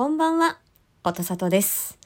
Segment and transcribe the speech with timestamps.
[0.00, 0.56] こんばんは、
[1.02, 1.98] ことさとです。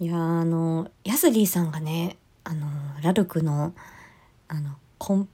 [0.00, 2.66] いやあの、ヤスリーさんがね、あの、
[3.04, 3.72] ラルクの、
[4.48, 5.28] あの、コン、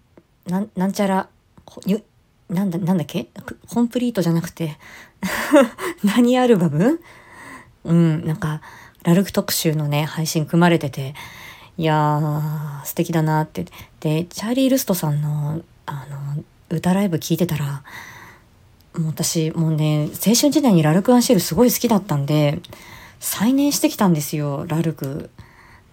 [0.47, 1.31] なん、なんちゃら、
[1.65, 2.05] こゆ
[2.51, 3.31] なんだ、なんだっけ？
[3.67, 4.77] コンプリートじゃなくて、
[6.05, 7.01] 何アルバム？
[7.85, 8.61] うん、なんか、
[9.03, 11.15] ラルク特集のね、配信組まれてて、
[11.79, 13.65] いやー、素敵だなって。
[14.01, 17.83] で、チャーリー・ルストさんの、あの、歌ライブ聞いてたら、
[18.95, 22.61] もう私、もうね、青春時代にラルク・アンシェルすごい好きだったんで、
[23.21, 25.31] 再燃してきたんですよ、ラルク。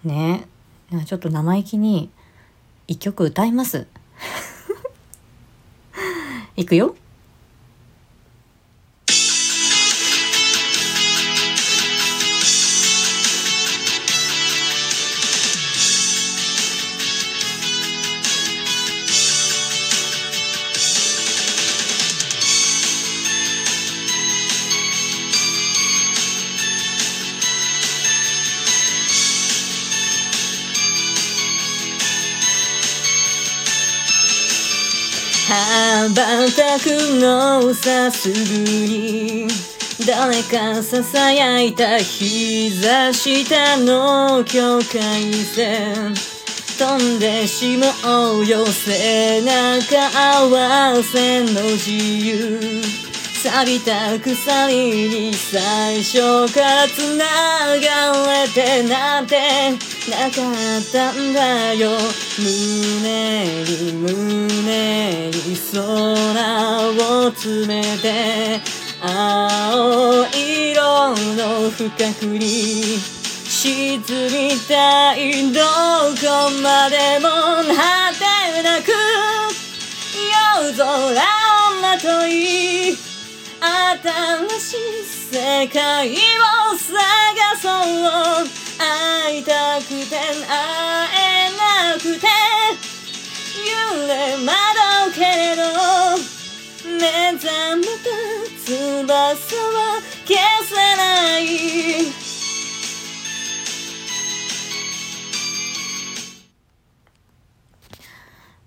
[0.04, 0.46] ね。
[1.06, 2.10] ちょっと生意気に
[2.86, 3.86] 一曲歌います。
[6.56, 6.96] いくよ。
[35.48, 39.48] 羽ばたくのさすぐに
[40.06, 46.12] 誰かささやいた膝下の境界線
[46.78, 52.82] 飛んでしまおうよ背中合わせの自由
[53.42, 58.12] 錆びた鎖に最初から繋が
[58.42, 59.70] れてなんて
[60.10, 60.42] なか
[60.76, 61.90] ったんだよ
[62.38, 63.07] 胸
[67.38, 68.60] 空を詰めて
[69.00, 72.98] 青色の深くに
[73.48, 78.90] 沈みたいどこまでも果てなく
[80.60, 81.22] 夜空を
[81.80, 82.96] まとい
[83.60, 84.78] 新しい
[85.34, 86.16] 世界を
[86.76, 86.96] 探
[87.60, 87.68] そ
[88.44, 88.68] う。
[88.78, 90.54] 会いたくて会
[91.16, 92.28] えなくて
[93.66, 95.97] 揺れ惑うけれど
[97.10, 97.88] 目覚めた
[98.66, 101.42] 翼は消せない。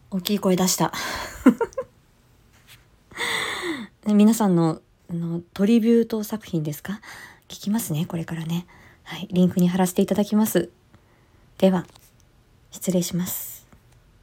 [0.09, 0.91] 大きい声出した。
[4.07, 6.99] 皆さんのあのトリビュート作品ですか？
[7.47, 8.65] 聞きますねこれからね。
[9.03, 10.69] はいリンクに貼らせていただきます。
[11.59, 11.85] では
[12.71, 13.50] 失礼します。